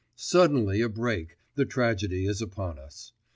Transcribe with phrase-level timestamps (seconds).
[0.15, 3.11] Suddenly a break the tragedy is upon us.